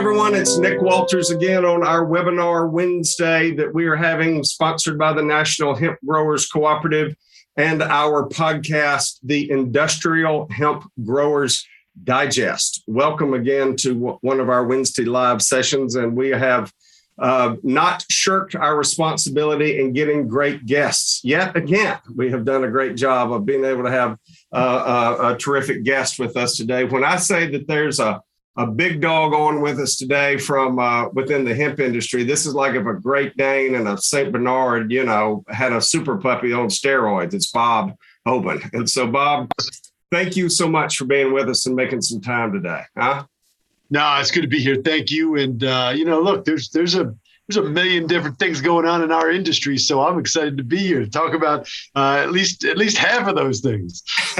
[0.00, 0.34] everyone.
[0.34, 5.22] It's Nick Walters again on our webinar Wednesday that we are having, sponsored by the
[5.22, 7.14] National Hemp Growers Cooperative
[7.58, 11.66] and our podcast, the Industrial Hemp Growers
[12.02, 12.82] Digest.
[12.86, 16.72] Welcome again to one of our Wednesday live sessions, and we have
[17.18, 21.98] uh, not shirked our responsibility in getting great guests yet again.
[22.16, 24.16] We have done a great job of being able to have
[24.50, 26.84] uh, a, a terrific guest with us today.
[26.84, 28.22] When I say that there's a
[28.56, 32.24] a big dog on with us today from uh, within the hemp industry.
[32.24, 35.80] This is like if a Great Dane and a Saint Bernard, you know, had a
[35.80, 37.32] super puppy on steroids.
[37.32, 37.94] It's Bob
[38.26, 38.72] Hoban.
[38.72, 39.50] And so, Bob,
[40.10, 42.82] thank you so much for being with us and making some time today.
[42.96, 43.24] Huh?
[43.90, 44.76] No, it's good to be here.
[44.76, 45.36] Thank you.
[45.36, 47.14] And uh, you know, look, there's there's a
[47.48, 50.78] there's a million different things going on in our industry, so I'm excited to be
[50.78, 54.04] here to talk about uh, at least at least half of those things.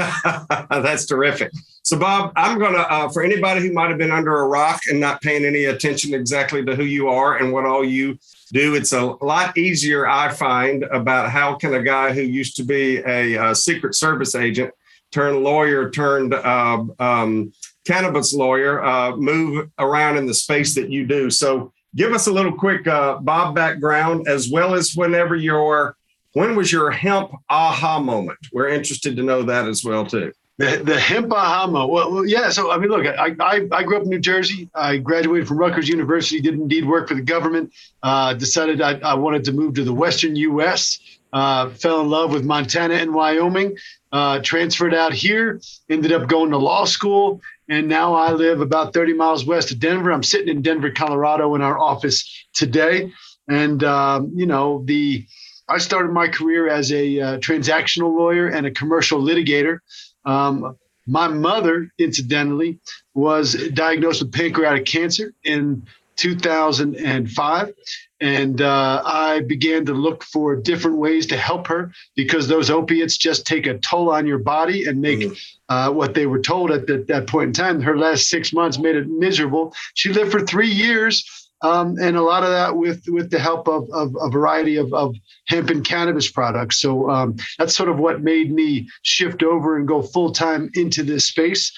[0.69, 1.51] That's terrific.
[1.91, 4.79] So, Bob, I'm going to, uh, for anybody who might have been under a rock
[4.89, 8.17] and not paying any attention exactly to who you are and what all you
[8.53, 12.63] do, it's a lot easier, I find, about how can a guy who used to
[12.63, 14.73] be a, a Secret Service agent
[15.11, 17.51] turned lawyer turned uh, um,
[17.85, 21.29] cannabis lawyer uh, move around in the space that you do.
[21.29, 25.97] So, give us a little quick uh, Bob background as well as whenever your
[26.31, 28.39] when was your hemp aha moment?
[28.53, 30.31] We're interested to know that as well too.
[30.57, 31.67] The, the hemp aha.
[31.69, 32.49] Well, well, yeah.
[32.49, 34.69] So I mean, look, I, I, I grew up in New Jersey.
[34.75, 36.41] I graduated from Rutgers University.
[36.41, 37.73] Did indeed work for the government.
[38.03, 40.99] Uh, decided I, I wanted to move to the Western U.S.
[41.33, 43.77] Uh, fell in love with Montana and Wyoming.
[44.11, 45.61] Uh, transferred out here.
[45.89, 49.79] Ended up going to law school and now I live about 30 miles west of
[49.79, 50.11] Denver.
[50.11, 53.13] I'm sitting in Denver, Colorado, in our office today,
[53.47, 55.25] and um, you know the
[55.69, 59.79] I started my career as a uh, transactional lawyer and a commercial litigator.
[60.25, 60.77] Um,
[61.07, 62.79] my mother, incidentally,
[63.13, 65.83] was diagnosed with pancreatic cancer in
[66.17, 67.73] 2005.
[68.19, 73.17] And uh, I began to look for different ways to help her because those opiates
[73.17, 75.33] just take a toll on your body and make mm-hmm.
[75.69, 77.81] uh, what they were told at the, that point in time.
[77.81, 79.73] Her last six months made it miserable.
[79.95, 81.40] She lived for three years.
[81.63, 84.91] Um, and a lot of that with with the help of, of a variety of,
[84.93, 85.15] of
[85.47, 86.81] hemp and cannabis products.
[86.81, 91.03] So um, that's sort of what made me shift over and go full time into
[91.03, 91.71] this space.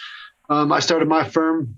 [0.49, 1.75] Um, I started my firm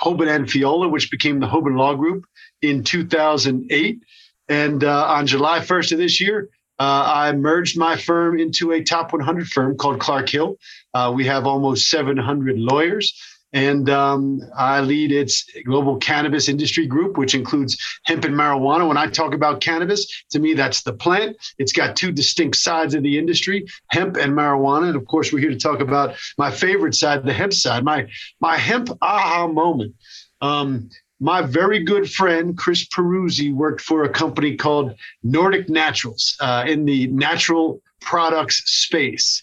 [0.00, 2.24] Hoban and Fiola, which became the Hoban Law Group
[2.62, 4.00] in 2008.
[4.48, 6.48] And uh, on July 1st of this year,
[6.78, 10.56] uh, I merged my firm into a top 100 firm called Clark Hill.
[10.92, 13.18] Uh, we have almost 700 lawyers
[13.56, 17.74] and um, I lead its global cannabis industry group, which includes
[18.04, 18.86] hemp and marijuana.
[18.86, 21.38] When I talk about cannabis, to me, that's the plant.
[21.58, 24.88] It's got two distinct sides of the industry, hemp and marijuana.
[24.88, 28.06] And of course, we're here to talk about my favorite side, the hemp side, my,
[28.40, 29.94] my hemp aha moment.
[30.42, 36.66] Um, my very good friend Chris Peruzzi worked for a company called Nordic Naturals uh,
[36.68, 39.42] in the natural products space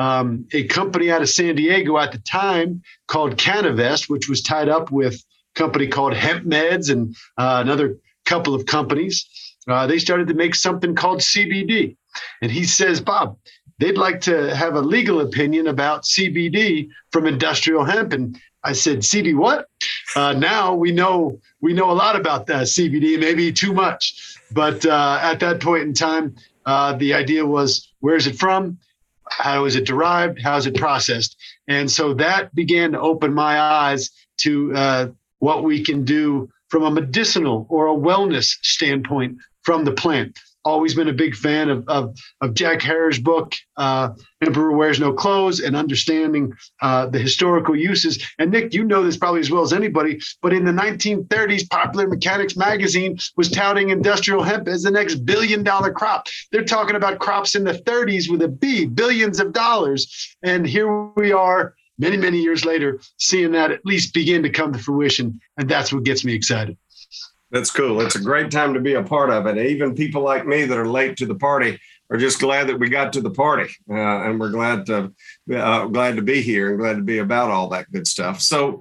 [0.00, 4.70] um, a company out of San Diego at the time called CannaVest, which was tied
[4.70, 9.28] up with a company called Hemp Meds and uh, another couple of companies.
[9.68, 11.96] Uh, they started to make something called CBD.
[12.40, 13.36] And he says, Bob,
[13.78, 18.14] they'd like to have a legal opinion about CBD from industrial hemp.
[18.14, 19.68] And I said, CB what?
[20.16, 24.38] Uh, now we know we know a lot about that CBD, maybe too much.
[24.50, 28.78] But uh, at that point in time, uh, the idea was, where's it from?
[29.30, 30.40] How is it derived?
[30.42, 31.36] How is it processed?
[31.68, 35.08] And so that began to open my eyes to uh,
[35.38, 40.94] what we can do from a medicinal or a wellness standpoint from the plant always
[40.94, 44.10] been a big fan of, of, of Jack Herer's book, uh,
[44.44, 48.22] Emperor Wears No Clothes, and understanding uh, the historical uses.
[48.38, 52.08] And Nick, you know this probably as well as anybody, but in the 1930s, Popular
[52.08, 56.26] Mechanics magazine was touting industrial hemp as the next billion dollar crop.
[56.52, 60.36] They're talking about crops in the 30s with a B, billions of dollars.
[60.42, 61.74] And here we are.
[61.98, 65.38] Many, many years later, seeing that at least begin to come to fruition.
[65.58, 66.78] And that's what gets me excited.
[67.50, 68.00] That's cool.
[68.00, 69.58] It's a great time to be a part of it.
[69.58, 71.80] Even people like me that are late to the party
[72.10, 75.12] are just glad that we got to the party, uh, and we're glad to
[75.54, 78.40] uh, glad to be here and glad to be about all that good stuff.
[78.40, 78.80] So,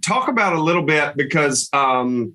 [0.00, 2.34] talk about a little bit because um,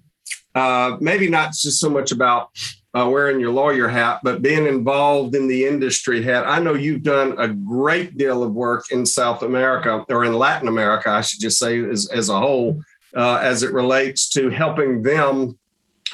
[0.56, 2.50] uh, maybe not just so much about
[2.96, 6.46] uh, wearing your lawyer hat, but being involved in the industry hat.
[6.46, 10.68] I know you've done a great deal of work in South America or in Latin
[10.68, 12.82] America, I should just say, as, as a whole
[13.16, 15.58] uh, as it relates to helping them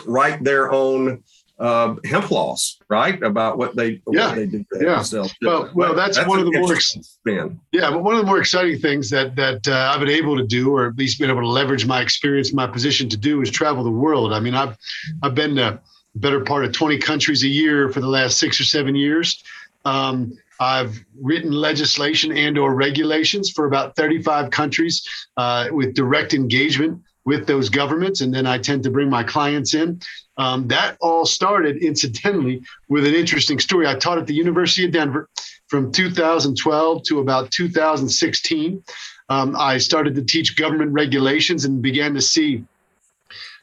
[0.06, 1.24] write their own
[1.60, 3.22] uh, hemp laws, right?
[3.22, 4.28] About what they yeah.
[4.28, 4.66] what they do.
[4.80, 5.04] Yeah.
[5.42, 7.60] Well, well, that's, that's one of the more spin.
[7.72, 10.46] Yeah, but one of the more exciting things that that uh, I've been able to
[10.46, 13.52] do, or at least been able to leverage my experience, my position to do, is
[13.52, 14.32] travel the world.
[14.32, 14.78] I mean, I've
[15.22, 15.80] I've been to
[16.16, 19.44] better part of 20 countries a year for the last six or seven years.
[19.86, 25.08] Um, I've written legislation and or regulations for about 35 countries
[25.38, 29.74] uh, with direct engagement with those governments, and then I tend to bring my clients
[29.74, 30.02] in.
[30.38, 33.88] Um, that all started, incidentally, with an interesting story.
[33.88, 35.30] I taught at the University of Denver
[35.68, 38.84] from 2012 to about 2016.
[39.30, 42.64] Um, I started to teach government regulations and began to see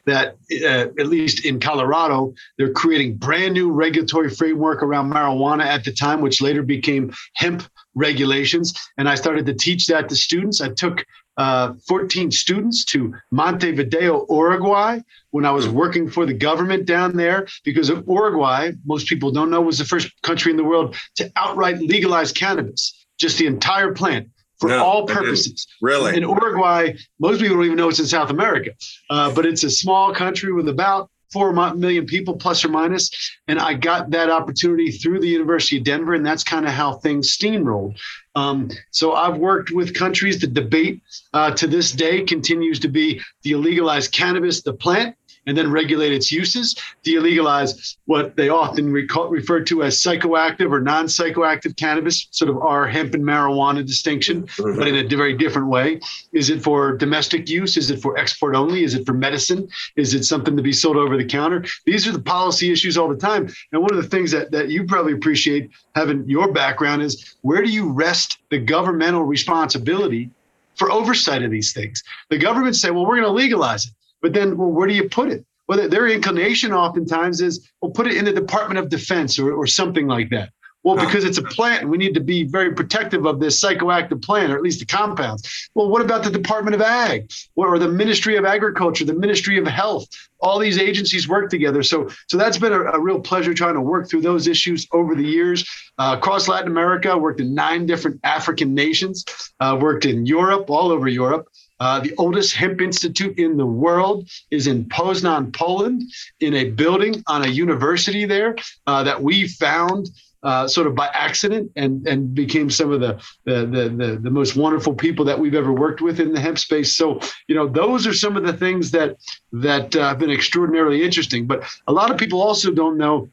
[0.07, 5.85] that, uh, at least in Colorado, they're creating brand new regulatory framework around marijuana at
[5.85, 7.65] the time, which later became hemp
[7.95, 8.73] regulations.
[8.97, 10.61] And I started to teach that to students.
[10.61, 11.05] I took
[11.37, 15.01] uh, 14 students to Montevideo, Uruguay,
[15.31, 19.51] when I was working for the government down there, because of Uruguay, most people don't
[19.51, 23.93] know, was the first country in the world to outright legalize cannabis, just the entire
[23.93, 25.67] plant for no, all purposes.
[25.81, 26.17] Really?
[26.17, 28.71] In Uruguay, most people don't even know it's in South America,
[29.11, 33.11] uh, but it's a small country with about four million people plus or minus.
[33.49, 36.95] and i got that opportunity through the university of denver and that's kind of how
[36.95, 37.97] things steamrolled
[38.37, 41.03] um, so i've worked with countries the debate
[41.35, 45.17] uh, to this day continues to be the illegalized cannabis the plant
[45.47, 50.81] and then regulate its uses, delegalize what they often recall, refer to as psychoactive or
[50.81, 54.79] non psychoactive cannabis, sort of our hemp and marijuana distinction, mm-hmm.
[54.79, 56.01] but in a very different way.
[56.33, 57.77] Is it for domestic use?
[57.77, 58.83] Is it for export only?
[58.83, 59.69] Is it for medicine?
[59.95, 61.65] Is it something to be sold over the counter?
[61.85, 63.49] These are the policy issues all the time.
[63.73, 67.63] And one of the things that, that you probably appreciate having your background is where
[67.63, 70.31] do you rest the governmental responsibility
[70.75, 72.03] for oversight of these things?
[72.31, 73.93] The government say, well, we're going to legalize it.
[74.27, 75.47] But then, well, where do you put it?
[75.69, 79.69] Well, their inclination oftentimes is, well, put it in the Department of Defense or, or
[79.69, 80.51] something like that.
[80.83, 84.51] Well, because it's a plant, we need to be very protective of this psychoactive plant,
[84.51, 85.69] or at least the compounds.
[85.77, 89.67] Well, what about the Department of Ag, or the Ministry of Agriculture, the Ministry of
[89.69, 90.09] Health?
[90.41, 91.85] All these agencies work together.
[91.85, 95.15] So, so that's been a, a real pleasure trying to work through those issues over
[95.15, 95.65] the years.
[95.99, 99.25] Uh, across Latin America, worked in nine different African nations,
[99.61, 101.47] uh, worked in Europe, all over Europe.
[101.79, 106.03] Uh, the oldest hemp institute in the world is in Poznan, Poland,
[106.41, 108.57] in a building on a university there
[108.87, 110.09] uh, that we found
[110.43, 114.55] uh, sort of by accident and and became some of the, the the, the most
[114.55, 116.95] wonderful people that we've ever worked with in the hemp space.
[116.95, 119.17] So you know those are some of the things that
[119.53, 121.47] that uh, have been extraordinarily interesting.
[121.47, 123.29] But a lot of people also don't know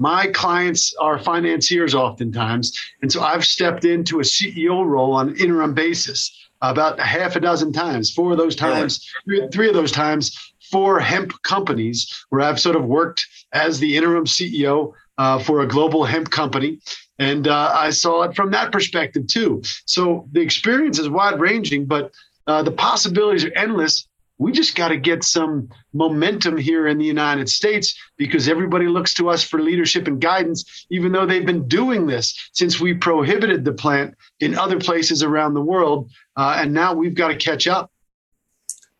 [0.00, 5.36] my clients are financiers oftentimes and so i've stepped into a ceo role on an
[5.36, 8.10] interim basis about a half a dozen times.
[8.10, 10.36] Four of those times, three, three of those times,
[10.70, 15.66] for hemp companies where I've sort of worked as the interim CEO uh, for a
[15.66, 16.78] global hemp company.
[17.18, 19.62] And uh, I saw it from that perspective too.
[19.86, 22.12] So the experience is wide ranging, but
[22.46, 24.06] uh, the possibilities are endless
[24.40, 29.12] we just got to get some momentum here in the United States because everybody looks
[29.12, 33.66] to us for leadership and guidance, even though they've been doing this since we prohibited
[33.66, 36.10] the plant in other places around the world.
[36.38, 37.92] Uh, and now we've got to catch up.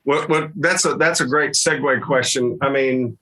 [0.05, 2.59] Well, well, that's a that's a great segue question.
[2.61, 3.17] I mean,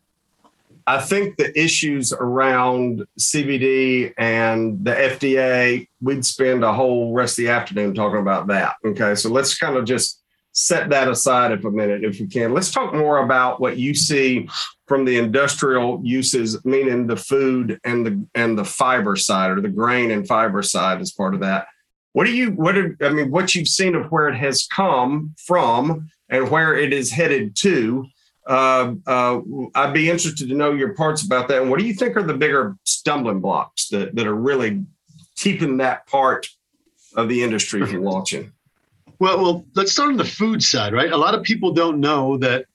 [0.89, 7.45] I think the issues around CBD and the FDA, we'd spend a whole rest of
[7.45, 8.75] the afternoon talking about that.
[8.85, 10.19] Okay, so let's kind of just
[10.59, 12.53] set that aside if a minute, if we can.
[12.53, 14.49] Let's talk more about what you see
[14.89, 19.69] from the industrial uses, meaning the food and the and the fiber side or the
[19.69, 21.69] grain and fiber side as part of that.
[22.13, 25.37] What do you what are, I mean, what you've seen of where it has come
[25.47, 28.07] from and where it is headed to.
[28.45, 29.41] Uh, uh,
[29.77, 31.63] I'd be interested to know your parts about that.
[31.63, 34.87] And what do you think are the bigger stumbling blocks that, that are really
[35.37, 36.49] keeping that part
[37.15, 38.53] of the industry from launching?
[39.19, 41.11] Well, well, let's start on the food side, right?
[41.11, 42.67] A lot of people don't know that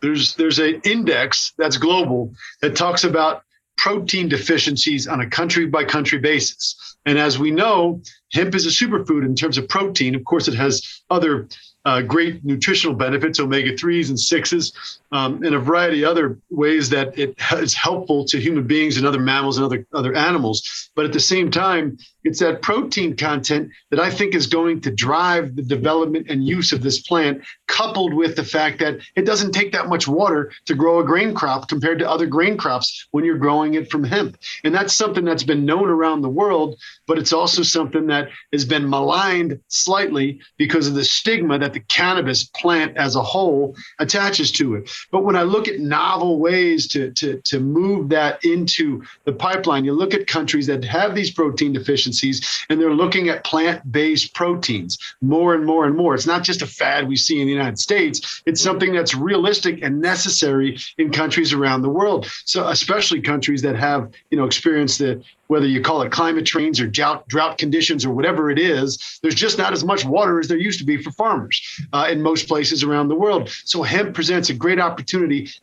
[0.00, 3.42] there's there's an index that's global that talks about
[3.76, 6.96] protein deficiencies on a country by country basis.
[7.06, 8.00] And as we know,
[8.32, 10.14] hemp is a superfood in terms of protein.
[10.14, 11.48] Of course, it has other
[11.84, 17.16] uh, great nutritional benefits, omega 3s and 6s, um, a variety of other ways that
[17.16, 20.90] it is helpful to human beings and other mammals and other, other animals.
[20.96, 24.90] But at the same time, it's that protein content that I think is going to
[24.90, 29.52] drive the development and use of this plant, coupled with the fact that it doesn't
[29.52, 33.24] take that much water to grow a grain crop compared to other grain crops when
[33.24, 34.36] you're growing it from hemp.
[34.64, 38.64] And that's something that's been known around the world, but it's also something that has
[38.64, 44.50] been maligned slightly because of the stigma that the cannabis plant as a whole attaches
[44.52, 44.90] to it.
[45.10, 49.84] But when I look at novel ways to, to, to move that into the pipeline,
[49.84, 54.34] you look at countries that have these protein deficiencies and they're looking at plant based
[54.34, 56.14] proteins more and more and more.
[56.14, 59.82] It's not just a fad we see in the United States, it's something that's realistic
[59.82, 62.30] and necessary in countries around the world.
[62.44, 66.80] So, especially countries that have, you know, experienced the whether you call it climate change
[66.80, 70.48] or drought, drought conditions or whatever it is, there's just not as much water as
[70.48, 71.60] there used to be for farmers
[71.92, 73.50] uh, in most places around the world.
[73.64, 74.93] So hemp presents a great opportunity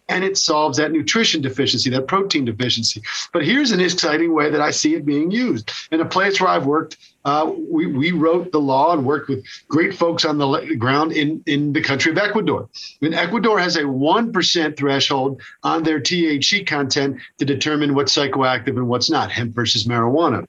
[0.09, 3.01] and it solves that nutrition deficiency, that protein deficiency.
[3.33, 5.71] But here's an exciting way that I see it being used.
[5.91, 9.45] In a place where I've worked, uh, we, we wrote the law and worked with
[9.67, 12.69] great folks on the ground in, in the country of Ecuador.
[13.01, 18.87] And Ecuador has a 1% threshold on their THC content to determine what's psychoactive and
[18.87, 20.45] what's not, hemp versus marijuana.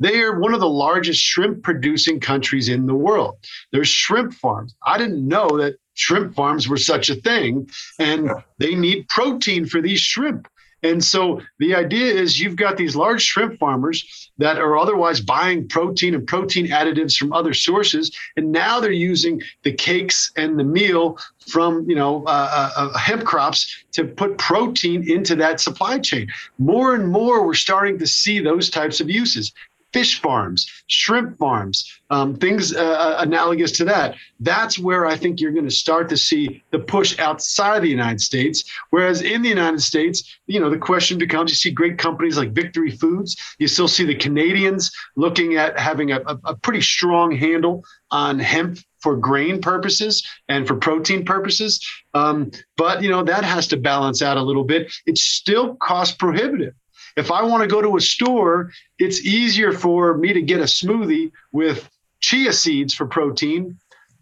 [0.00, 3.36] They are one of the largest shrimp producing countries in the world.
[3.72, 4.74] There's shrimp farms.
[4.86, 9.82] I didn't know that shrimp farms were such a thing, and they need protein for
[9.82, 10.48] these shrimp.
[10.82, 15.66] And so the idea is you've got these large shrimp farmers that are otherwise buying
[15.66, 20.64] protein and protein additives from other sources, and now they're using the cakes and the
[20.64, 25.98] meal from you know uh, uh, uh hemp crops to put protein into that supply
[25.98, 26.28] chain.
[26.58, 29.52] More and more, we're starting to see those types of uses
[29.98, 34.14] fish farms, shrimp farms, um, things uh, uh, analogous to that.
[34.38, 37.88] That's where I think you're going to start to see the push outside of the
[37.88, 38.62] United States.
[38.90, 42.52] Whereas in the United States, you know, the question becomes you see great companies like
[42.52, 43.36] Victory Foods.
[43.58, 48.38] You still see the Canadians looking at having a, a, a pretty strong handle on
[48.38, 51.84] hemp for grain purposes and for protein purposes.
[52.14, 54.92] Um, but you know that has to balance out a little bit.
[55.06, 56.74] It's still cost prohibitive.
[57.18, 60.64] If I want to go to a store, it's easier for me to get a
[60.64, 63.76] smoothie with chia seeds for protein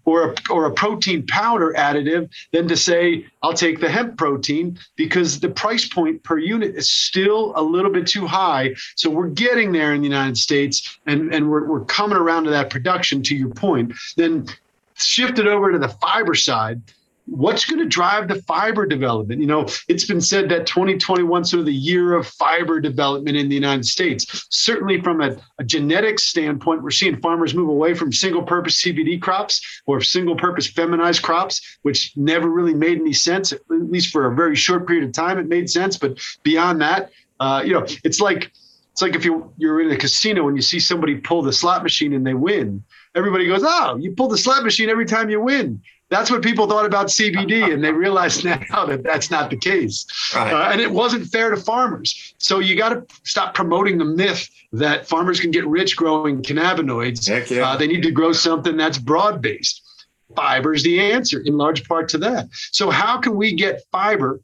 [0.06, 4.78] or a, or a protein powder additive than to say I'll take the hemp protein
[4.96, 8.74] because the price point per unit is still a little bit too high.
[8.94, 12.50] So we're getting there in the United States and, and we're, we're coming around to
[12.50, 13.92] that production to your point.
[14.16, 14.46] Then
[14.94, 16.80] shift it over to the fiber side
[17.26, 19.40] what's going to drive the fiber development?
[19.40, 23.48] You know, it's been said that 2021 sort of the year of fiber development in
[23.48, 24.46] the United States.
[24.50, 29.60] Certainly, from a, a genetic standpoint, we're seeing farmers move away from single-purpose CBD crops
[29.86, 33.52] or single-purpose feminized crops, which never really made any sense.
[33.52, 35.96] At least for a very short period of time, it made sense.
[35.98, 38.52] But beyond that, uh, you know, it's like
[38.92, 41.82] it's like if you you're in a casino and you see somebody pull the slot
[41.82, 42.82] machine and they win.
[43.14, 46.68] Everybody goes, "Oh, you pull the slot machine every time you win." That's what people
[46.68, 50.06] thought about CBD, and they realize now that that's not the case.
[50.34, 50.52] Right.
[50.52, 52.34] Uh, and it wasn't fair to farmers.
[52.38, 57.50] So you got to stop promoting the myth that farmers can get rich growing cannabinoids.
[57.50, 57.70] Yeah.
[57.70, 59.82] Uh, they need to grow something that's broad based.
[60.34, 62.48] Fiber is the answer in large part to that.
[62.72, 64.40] So, how can we get fiber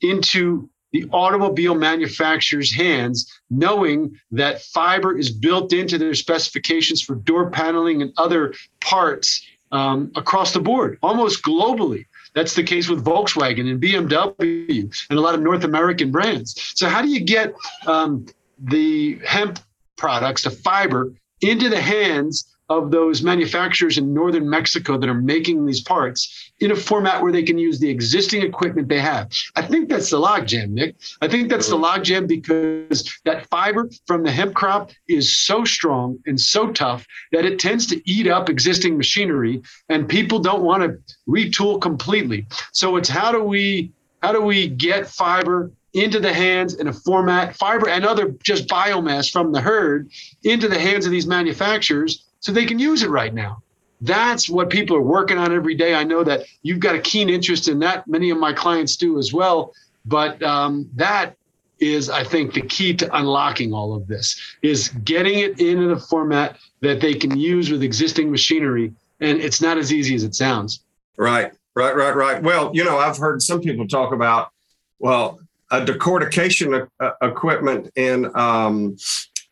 [0.00, 7.50] into the automobile manufacturer's hands, knowing that fiber is built into their specifications for door
[7.50, 9.42] paneling and other parts
[9.72, 12.06] um, across the board, almost globally.
[12.34, 16.72] That's the case with Volkswagen and BMW and a lot of North American brands.
[16.74, 17.54] So, how do you get
[17.86, 18.26] um,
[18.58, 19.58] the hemp
[19.96, 25.66] products, the fiber, into the hands of those manufacturers in northern Mexico that are making
[25.66, 29.30] these parts in a format where they can use the existing equipment they have.
[29.56, 30.96] I think that's the logjam, Nick.
[31.20, 36.18] I think that's the logjam because that fiber from the hemp crop is so strong
[36.26, 40.82] and so tough that it tends to eat up existing machinery and people don't want
[40.82, 40.98] to
[41.28, 42.46] retool completely.
[42.72, 46.92] So it's how do we how do we get fiber into the hands in a
[46.92, 50.10] format, fiber and other just biomass from the hurd
[50.42, 53.62] into the hands of these manufacturers so they can use it right now.
[54.02, 55.94] That's what people are working on every day.
[55.94, 58.06] I know that you've got a keen interest in that.
[58.08, 59.72] Many of my clients do as well.
[60.04, 61.36] But um, that
[61.78, 66.00] is, I think, the key to unlocking all of this is getting it into the
[66.00, 68.92] format that they can use with existing machinery.
[69.20, 70.82] And it's not as easy as it sounds.
[71.16, 72.42] Right, right, right, right.
[72.42, 74.50] Well, you know, I've heard some people talk about,
[74.98, 75.38] well,
[75.70, 78.96] a decortication uh, equipment in um,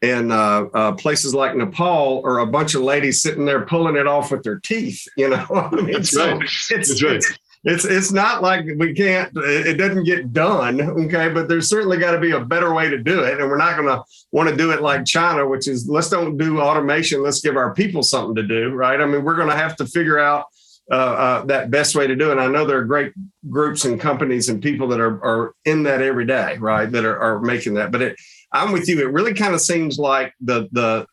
[0.02, 4.06] in uh, uh, places like Nepal or a bunch of ladies sitting there pulling it
[4.06, 5.06] off with their teeth.
[5.16, 6.42] You know, I mean, That's so right.
[6.42, 7.16] It's, That's right.
[7.16, 11.98] It's, it's it's not like we can't it doesn't get done okay but there's certainly
[11.98, 14.02] got to be a better way to do it and we're not going to
[14.32, 17.74] want to do it like china which is let's don't do automation let's give our
[17.74, 20.46] people something to do right i mean we're going to have to figure out
[20.90, 22.32] uh, uh, that best way to do it.
[22.32, 23.12] And I know there are great
[23.48, 26.90] groups and companies and people that are, are in that every day, right?
[26.90, 27.92] That are, are making that.
[27.92, 28.16] But it,
[28.52, 29.00] I'm with you.
[29.00, 31.06] It really kind of seems like the the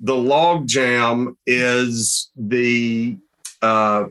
[0.00, 3.16] the log jam is the
[3.62, 4.04] uh,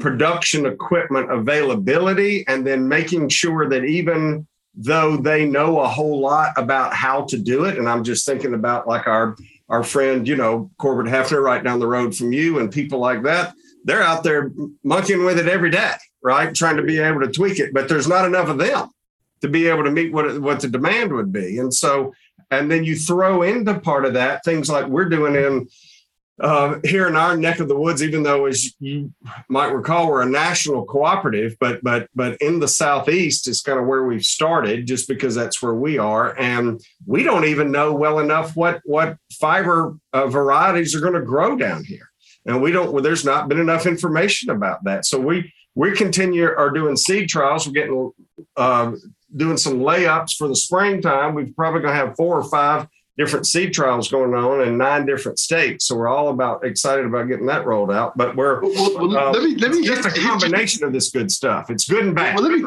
[0.00, 6.52] production equipment availability and then making sure that even though they know a whole lot
[6.56, 9.36] about how to do it and i'm just thinking about like our
[9.68, 13.22] our friend you know corbett hefner right down the road from you and people like
[13.22, 13.54] that
[13.84, 14.50] they're out there
[14.82, 18.08] monkeying with it every day right trying to be able to tweak it but there's
[18.08, 18.88] not enough of them
[19.40, 22.12] to be able to meet what what the demand would be and so
[22.50, 25.68] and then you throw into part of that things like we're doing in
[26.40, 29.12] uh, here in our neck of the woods, even though as you
[29.48, 33.86] might recall, we're a national cooperative, but but but in the southeast is kind of
[33.86, 38.18] where we've started, just because that's where we are, and we don't even know well
[38.18, 42.10] enough what what fiber uh, varieties are going to grow down here,
[42.46, 42.92] and we don't.
[42.92, 47.28] Well, there's not been enough information about that, so we we continue are doing seed
[47.28, 47.64] trials.
[47.64, 48.10] We're getting
[48.56, 48.92] uh,
[49.36, 51.34] doing some layups for the springtime.
[51.34, 55.06] We're probably going to have four or five different seed trials going on in nine
[55.06, 55.86] different states.
[55.86, 58.16] So we're all about excited about getting that rolled out.
[58.16, 60.92] But we're well, well, uh, let me let me just hit, a combination hit, of
[60.92, 61.70] this good stuff.
[61.70, 62.34] It's good and bad.
[62.34, 62.64] Well, let me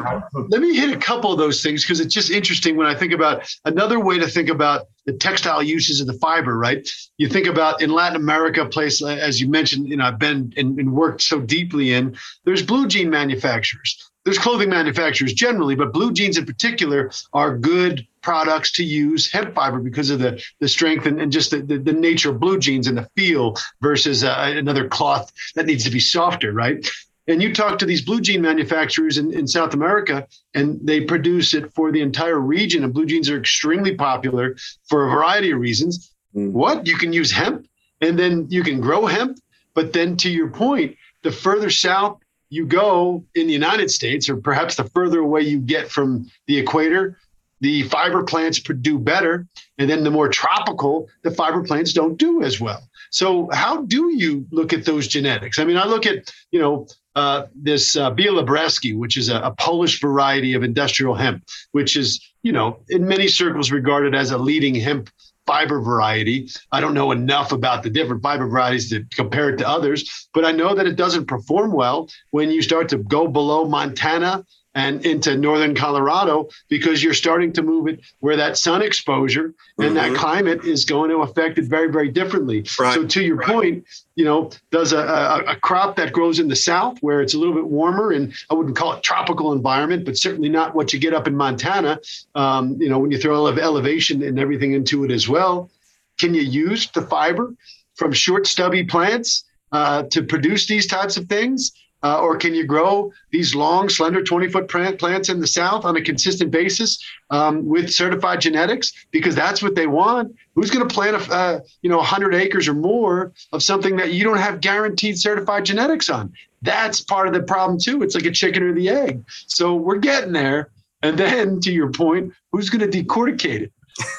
[0.48, 3.12] let me hit a couple of those things because it's just interesting when I think
[3.12, 6.56] about another way to think about the textile uses of the fiber.
[6.56, 6.88] Right?
[7.18, 10.78] You think about in Latin America, place as you mentioned, you know, I've been and,
[10.78, 12.16] and worked so deeply in.
[12.44, 18.06] There's blue jean manufacturers there's clothing manufacturers generally, but blue jeans in particular are good
[18.20, 21.78] products to use hemp fiber because of the, the strength and, and just the, the,
[21.78, 25.90] the, nature of blue jeans and the feel versus uh, another cloth that needs to
[25.90, 26.86] be softer, right?
[27.28, 31.52] And you talk to these blue jean manufacturers in, in South America, and they produce
[31.52, 32.84] it for the entire region.
[32.84, 34.56] And blue jeans are extremely popular
[34.88, 36.10] for a variety of reasons.
[36.34, 36.52] Mm.
[36.52, 36.86] What?
[36.86, 37.66] You can use hemp,
[38.00, 39.38] and then you can grow hemp.
[39.74, 42.18] But then to your point, the further south
[42.50, 46.58] you go in the United States, or perhaps the further away you get from the
[46.58, 47.18] equator,
[47.60, 49.46] the fiber plants do better.
[49.78, 52.82] And then the more tropical, the fiber plants don't do as well.
[53.10, 55.58] So how do you look at those genetics?
[55.58, 56.86] I mean, I look at, you know,
[57.16, 62.24] uh, this uh, Białobrzeskie, which is a, a, Polish variety of industrial hemp, which is,
[62.44, 65.10] you know, in many circles regarded as a leading hemp
[65.48, 66.46] fiber variety.
[66.70, 70.44] I don't know enough about the different fiber varieties to compare it to others, but
[70.44, 74.44] I know that it doesn't perform well when you start to go below Montana
[74.78, 79.88] and into northern Colorado because you're starting to move it where that sun exposure and
[79.88, 79.94] mm-hmm.
[79.94, 82.64] that climate is going to affect it very, very differently.
[82.78, 82.94] Right.
[82.94, 83.48] So to your right.
[83.48, 87.34] point, you know, does a, a, a, crop that grows in the south where it's
[87.34, 90.92] a little bit warmer and I wouldn't call it tropical environment, but certainly not what
[90.92, 91.98] you get up in Montana.
[92.36, 95.70] Um, you know, when you throw all of elevation and everything into it as well,
[96.18, 97.52] can you use the fiber
[97.96, 101.72] from short stubby plants uh, to produce these types of things?
[102.02, 105.84] Uh, or can you grow these long, slender 20 foot plant plants in the South
[105.84, 108.92] on a consistent basis um, with certified genetics?
[109.10, 110.34] Because that's what they want.
[110.54, 114.12] Who's going to plant a, uh, you know 100 acres or more of something that
[114.12, 116.32] you don't have guaranteed certified genetics on?
[116.62, 118.02] That's part of the problem too.
[118.02, 119.24] It's like a chicken or the egg.
[119.46, 120.70] So we're getting there.
[121.02, 123.72] And then to your point, who's going to decorticate it?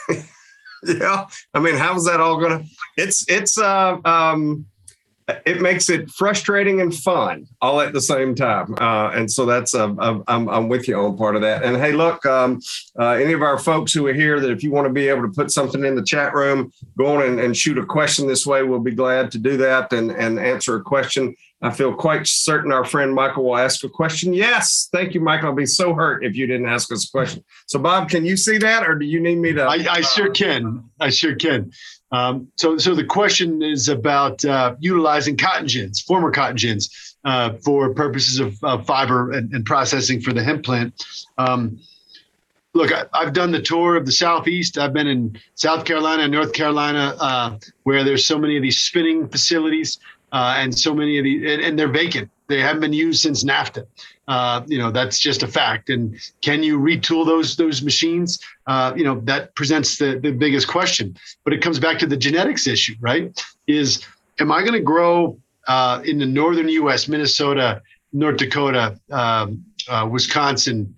[0.84, 2.65] yeah, I mean, how's that all going to?
[2.98, 4.65] It's it's uh, um,
[5.46, 8.76] it makes it frustrating and fun all at the same time.
[8.80, 9.94] Uh, and so that's, uh,
[10.28, 11.63] I'm, I'm with you on part of that.
[11.63, 12.62] And hey, look, um,
[13.00, 15.24] uh, any of our folks who are here that if you want to be able
[15.24, 18.46] to put something in the chat room, go on and, and shoot a question this
[18.46, 21.36] way, we'll be glad to do that and, and answer a question.
[21.62, 24.34] I feel quite certain our friend Michael will ask a question.
[24.34, 24.88] Yes.
[24.93, 25.50] Thank you, Michael.
[25.50, 27.43] I'll be so hurt if you didn't ask us a question.
[27.65, 29.63] So, Bob, can you see that or do you need me to?
[29.63, 30.89] I, I sure can.
[31.02, 31.72] I sure can.
[32.12, 37.54] Um, so, so the question is about uh, utilizing cotton gins, former cotton gins, uh,
[37.63, 41.06] for purposes of, fiber and, and, processing for the hemp plant.
[41.38, 41.80] Um,
[42.74, 44.78] look, I, have done the tour of the southeast.
[44.78, 49.28] I've been in South Carolina North Carolina, uh, where there's so many of these spinning
[49.28, 50.00] facilities
[50.32, 52.30] uh, and so many of these, and, and they're vacant.
[52.48, 53.86] They haven't been used since NAFTA.
[54.28, 55.89] Uh, you know that's just a fact.
[55.89, 58.39] And can you retool those those machines?
[58.68, 61.18] Uh, you know that presents the the biggest question.
[61.44, 63.44] But it comes back to the genetics issue, right?
[63.68, 64.06] Is
[64.39, 67.82] am I going to grow uh, in the northern U.S., Minnesota,
[68.13, 70.96] North Dakota, um, uh, Wisconsin,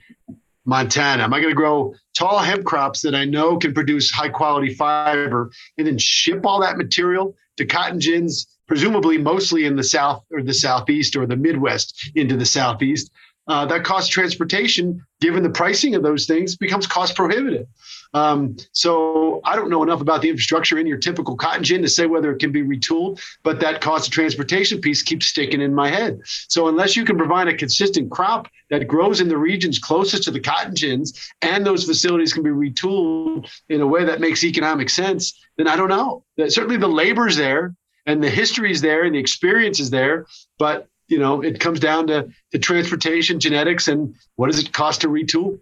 [0.65, 1.23] Montana?
[1.23, 4.73] Am I going to grow tall hemp crops that I know can produce high quality
[4.73, 10.23] fiber and then ship all that material to cotton gins presumably mostly in the south
[10.31, 13.11] or the southeast or the Midwest into the southeast.
[13.47, 17.67] Uh, that cost transportation, given the pricing of those things, becomes cost prohibitive.
[18.13, 21.89] Um, so I don't know enough about the infrastructure in your typical cotton gin to
[21.89, 25.73] say whether it can be retooled, but that cost of transportation piece keeps sticking in
[25.73, 26.21] my head.
[26.25, 30.31] So unless you can provide a consistent crop that grows in the regions closest to
[30.31, 34.89] the cotton gins and those facilities can be retooled in a way that makes economic
[34.89, 36.23] sense, then I don't know.
[36.47, 40.25] Certainly the labor's there and the history is there and the experience is there,
[40.57, 45.01] but you know, it comes down to the transportation, genetics, and what does it cost
[45.01, 45.59] to retool?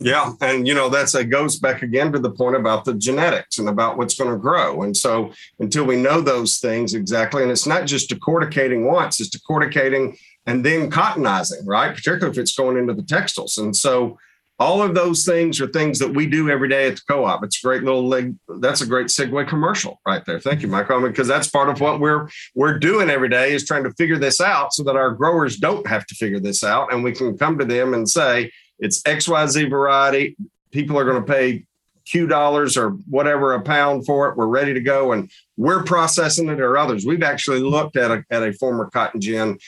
[0.00, 3.58] Yeah, and you know that's it goes back again to the point about the genetics
[3.58, 4.82] and about what's going to grow.
[4.82, 9.36] And so until we know those things exactly, and it's not just decorticating once, it's
[9.36, 10.16] decorticating
[10.46, 11.94] and then cottonizing, right?
[11.94, 13.56] Particularly if it's going into the textiles.
[13.56, 14.18] And so
[14.58, 17.42] all of those things are things that we do every day at the co-op.
[17.42, 18.36] It's a great little leg.
[18.60, 20.38] That's a great segue commercial right there.
[20.38, 21.00] Thank you, Michael.
[21.00, 24.40] because that's part of what we're we're doing every day is trying to figure this
[24.40, 27.58] out so that our growers don't have to figure this out, and we can come
[27.58, 30.36] to them and say it's X Y Z variety.
[30.70, 31.64] People are going to pay
[32.06, 34.36] Q dollars or whatever a pound for it.
[34.36, 37.04] We're ready to go, and we're processing it or others.
[37.04, 39.58] We've actually looked at a at a former cotton gin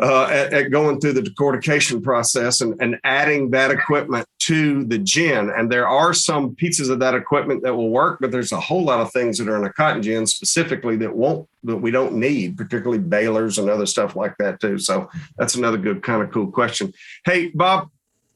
[0.00, 4.98] uh, at, at, going through the decortication process and, and adding that equipment to the
[4.98, 5.50] gin.
[5.50, 8.84] And there are some pieces of that equipment that will work, but there's a whole
[8.84, 12.14] lot of things that are in a cotton gin specifically that won't that we don't
[12.14, 14.78] need, particularly balers and other stuff like that too.
[14.78, 16.92] So that's another good kind of cool question.
[17.24, 17.88] Hey, Bob.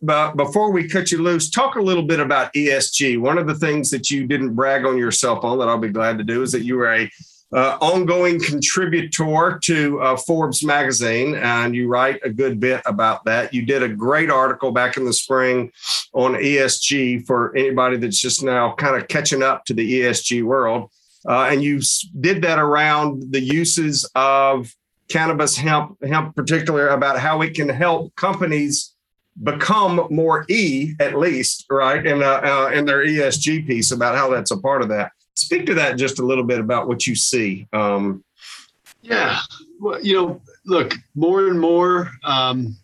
[0.03, 3.19] But before we cut you loose, talk a little bit about ESG.
[3.19, 6.19] One of the things that you didn't brag on yourself on that I'll be glad
[6.19, 7.11] to do is that you were a
[7.53, 13.55] uh, ongoing contributor to uh, Forbes magazine, and you write a good bit about that.
[13.55, 15.71] You did a great article back in the spring
[16.13, 20.91] on ESG for anybody that's just now kind of catching up to the ESG world.
[21.29, 21.81] Uh, and you
[22.21, 24.73] did that around the uses of
[25.09, 28.95] cannabis hemp, hemp particular about how it can help companies
[29.43, 32.05] become more E at least, right?
[32.07, 35.67] And uh, uh, in their ESG piece about how that's a part of that speak
[35.67, 37.69] to that just a little bit about what you see.
[37.73, 38.25] Um,
[39.03, 39.39] yeah,
[39.81, 42.77] well, you know, look, more and more um,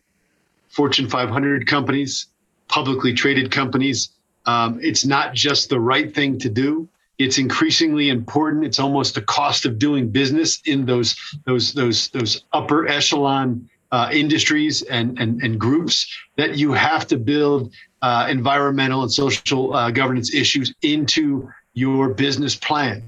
[0.69, 2.27] Fortune 500 companies,
[2.69, 4.11] publicly traded companies.
[4.47, 6.89] Um, it's not just the right thing to do.
[7.19, 8.65] It's increasingly important.
[8.65, 14.09] It's almost the cost of doing business in those those those those upper echelon uh,
[14.13, 19.91] industries and, and and groups that you have to build uh, environmental and social uh,
[19.91, 23.03] governance issues into your business plan.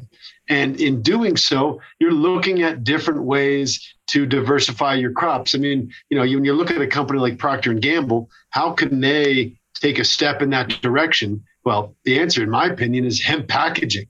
[0.49, 5.55] And in doing so, you're looking at different ways to diversify your crops.
[5.55, 8.73] I mean, you know, when you look at a company like Procter and Gamble, how
[8.73, 11.43] can they take a step in that direction?
[11.65, 14.07] Well, the answer, in my opinion, is hemp packaging.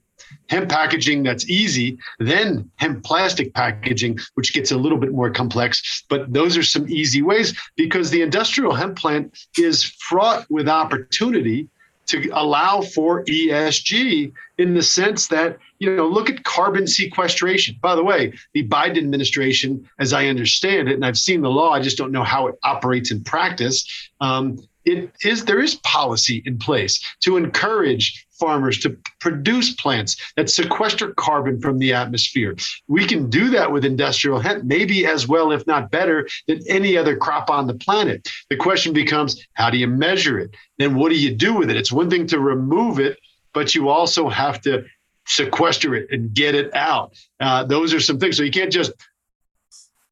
[0.49, 6.03] Hemp packaging that's easy, then hemp plastic packaging, which gets a little bit more complex.
[6.09, 11.69] But those are some easy ways because the industrial hemp plant is fraught with opportunity
[12.07, 17.75] to allow for ESG in the sense that, you know, look at carbon sequestration.
[17.81, 21.71] By the way, the Biden administration, as I understand it, and I've seen the law,
[21.71, 24.09] I just don't know how it operates in practice.
[24.21, 30.49] Um, it is there is policy in place to encourage farmers to produce plants that
[30.49, 32.55] sequester carbon from the atmosphere.
[32.87, 36.97] We can do that with industrial hemp, maybe as well, if not better, than any
[36.97, 38.27] other crop on the planet.
[38.49, 40.55] The question becomes how do you measure it?
[40.77, 41.77] Then what do you do with it?
[41.77, 43.17] It's one thing to remove it,
[43.53, 44.85] but you also have to
[45.27, 47.13] sequester it and get it out.
[47.39, 48.37] Uh, those are some things.
[48.37, 48.91] So you can't just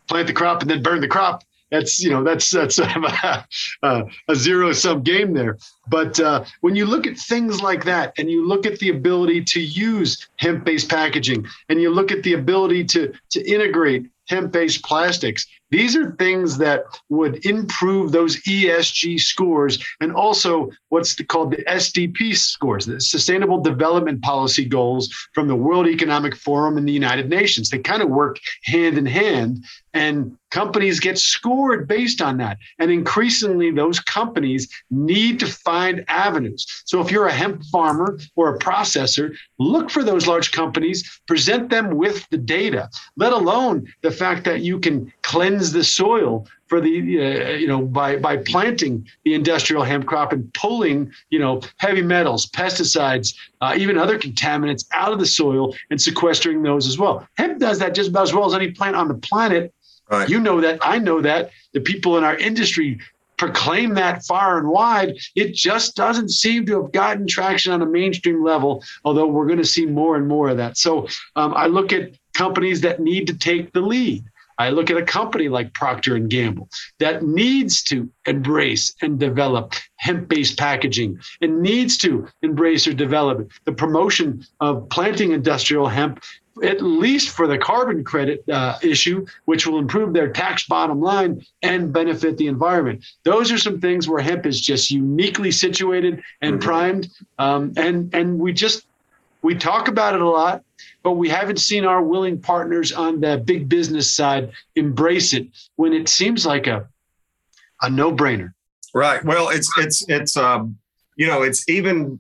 [0.08, 3.46] plant the crop and then burn the crop that's you know that's that's a,
[3.82, 5.58] a, a zero sum game there.
[5.88, 9.44] But uh, when you look at things like that, and you look at the ability
[9.46, 14.52] to use hemp based packaging, and you look at the ability to to integrate hemp
[14.52, 21.52] based plastics, these are things that would improve those ESG scores and also what's called
[21.52, 26.94] the SDP scores, the Sustainable Development Policy goals from the World Economic Forum and the
[26.94, 27.70] United Nations.
[27.70, 32.58] They kind of work hand in hand, and companies get scored based on that.
[32.79, 36.65] And increasingly, those companies need to find avenues.
[36.86, 41.69] So if you're a hemp farmer or a processor, look for those large companies, present
[41.69, 46.82] them with the data, let alone the fact that you can cleanse the soil for
[46.82, 51.62] the uh, you know by by planting the industrial hemp crop and pulling you know
[51.77, 56.97] heavy metals pesticides uh, even other contaminants out of the soil and sequestering those as
[56.97, 59.71] well hemp does that just about as well as any plant on the planet
[60.10, 60.30] right.
[60.30, 60.80] you know that.
[60.82, 61.52] I know that.
[61.74, 63.00] The people in our industry
[63.38, 65.16] proclaim that far and wide.
[65.36, 69.60] It just doesn't seem to have gotten traction on a mainstream level although we're going
[69.60, 70.78] to see more and more of that.
[70.78, 74.24] So um, i look at companies that need to take the lead.
[74.58, 79.74] I look at a company like Procter and Gamble that needs to embrace and develop
[79.96, 81.20] hemp-based packaging.
[81.42, 86.24] And needs to embrace or develop the promotion of planting industrial hemp
[86.62, 91.44] at least for the carbon credit uh, issue, which will improve their tax bottom line
[91.62, 93.04] and benefit the environment.
[93.24, 96.63] Those are some things where hemp is just uniquely situated and mm-hmm.
[96.63, 98.86] primed, um, and and we just
[99.42, 100.63] we talk about it a lot,
[101.02, 105.94] but we haven't seen our willing partners on the big business side embrace it when
[105.94, 106.88] it seems like a
[107.82, 108.54] a no-brainer.
[108.94, 109.24] Right.
[109.26, 110.78] Well, it's it's it's um,
[111.16, 112.20] you know, it's even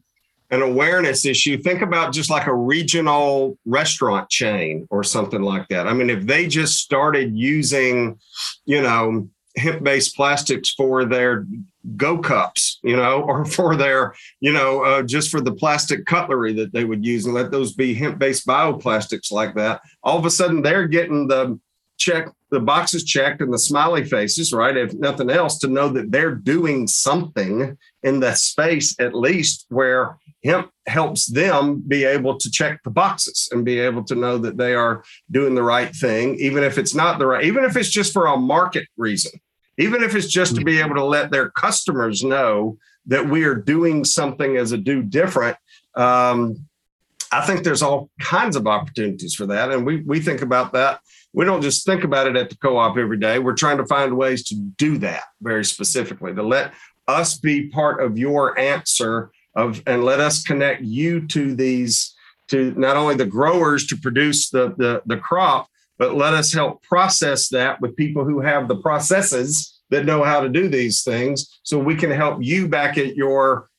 [0.53, 1.57] an awareness issue.
[1.57, 5.87] Think about just like a regional restaurant chain or something like that.
[5.87, 8.19] I mean, if they just started using,
[8.65, 11.47] you know, hemp based plastics for their
[11.97, 16.53] go cups, you know, or for their, you know, uh, just for the plastic cutlery
[16.53, 19.81] that they would use and let those be hemp based bioplastics like that.
[20.03, 21.59] All of a sudden they're getting the
[21.97, 24.77] check, the boxes checked and the smiley faces, right?
[24.77, 30.17] If nothing else, to know that they're doing something in the space, at least where
[30.43, 34.57] hemp helps them be able to check the boxes and be able to know that
[34.57, 37.89] they are doing the right thing, even if it's not the right, even if it's
[37.89, 39.31] just for a market reason
[39.77, 43.55] even if it's just to be able to let their customers know that we are
[43.55, 45.57] doing something as a do different.
[45.95, 46.67] Um,
[47.31, 49.71] I think there's all kinds of opportunities for that.
[49.71, 50.99] And we, we think about that.
[51.33, 53.39] We don't just think about it at the co op every day.
[53.39, 56.73] We're trying to find ways to do that very specifically, to let
[57.07, 62.13] us be part of your answer of and let us connect you to these
[62.49, 66.81] to not only the growers to produce the the, the crop but let us help
[66.83, 71.59] process that with people who have the processes that know how to do these things
[71.63, 73.69] so we can help you back at your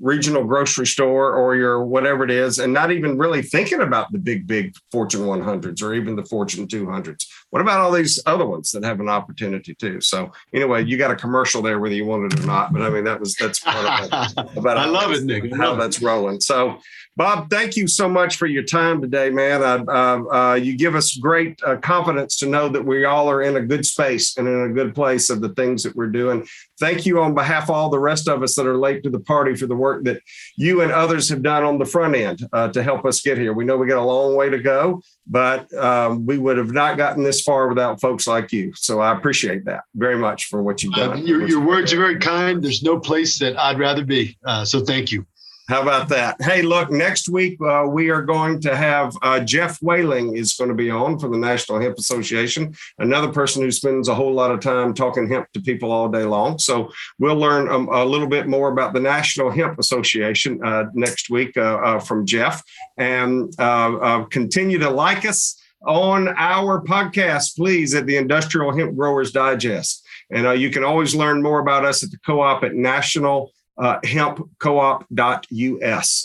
[0.00, 4.18] regional grocery store or your whatever it is and not even really thinking about the
[4.18, 8.70] big big fortune 100s or even the fortune 200s what about all these other ones
[8.70, 10.00] that have an opportunity too?
[10.00, 12.90] So anyway you got a commercial there whether you want it or not but i
[12.90, 15.54] mean that was that's part of about i love it nick.
[15.54, 16.40] How that's rolling.
[16.40, 16.80] So
[17.16, 19.62] Bob, thank you so much for your time today, man.
[19.62, 23.56] Uh, uh, you give us great uh, confidence to know that we all are in
[23.56, 26.46] a good space and in a good place of the things that we're doing.
[26.78, 29.20] Thank you on behalf of all the rest of us that are late to the
[29.20, 30.22] party for the work that
[30.56, 33.52] you and others have done on the front end uh, to help us get here.
[33.52, 36.96] We know we got a long way to go, but um, we would have not
[36.96, 38.72] gotten this far without folks like you.
[38.74, 41.26] So I appreciate that very much for what you've done.
[41.26, 42.62] your, your words are very kind.
[42.62, 44.36] There's no place that I'd rather be.
[44.64, 45.26] so thank you.
[45.70, 46.34] How about that?
[46.42, 50.66] Hey, look, next week uh, we are going to have uh, Geoff Whaling is going
[50.66, 54.50] to be on for the National Hemp Association, another person who spends a whole lot
[54.50, 56.58] of time talking hemp to people all day long.
[56.58, 61.30] So we'll learn um, a little bit more about the National Hemp Association uh, next
[61.30, 62.64] week uh, uh, from Geoff,
[62.96, 65.56] and uh, continue to like us
[65.86, 70.04] on our podcast, please, at the Industrial Hemp Growers Digest.
[70.32, 75.08] And you can always learn more about us at the co-op at National uh, hempcoop.us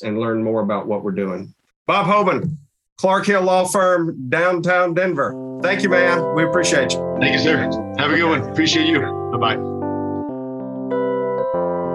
[0.04, 1.54] and learn more about what we're doing.
[1.88, 2.58] Bob Hoban,
[2.98, 5.60] Clark Hill Law Firm, downtown Denver.
[5.62, 6.36] Thank you, man.
[6.36, 7.18] We appreciate you.
[7.20, 7.58] Thank you, sir.
[7.98, 8.42] Have a good one.
[8.50, 9.00] Appreciate you.
[9.32, 9.56] Bye bye.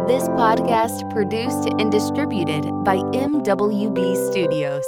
[0.08, 4.84] This podcast produced and distributed by MWB Studios.